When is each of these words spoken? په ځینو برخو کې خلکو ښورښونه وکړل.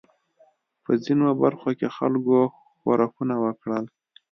په 0.83 0.91
ځینو 1.03 1.27
برخو 1.43 1.69
کې 1.79 1.87
خلکو 1.97 2.37
ښورښونه 2.79 3.35
وکړل. 3.45 3.85